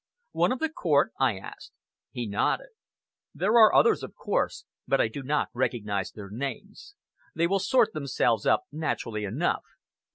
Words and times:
"One 0.31 0.51
of 0.51 0.57
the 0.57 0.69
court?" 0.69 1.11
I 1.19 1.37
asked, 1.37 1.73
He 2.09 2.25
nodded. 2.25 2.69
"There 3.35 3.51
are 3.51 3.71
others, 3.71 4.01
of 4.01 4.15
course, 4.15 4.65
but 4.87 4.99
I 4.99 5.07
do 5.07 5.21
not 5.21 5.49
recognize 5.53 6.11
their 6.11 6.31
names. 6.31 6.95
They 7.35 7.45
will 7.45 7.59
sort 7.59 7.93
themselves 7.93 8.47
up 8.47 8.63
naturally 8.71 9.25
enough. 9.25 9.63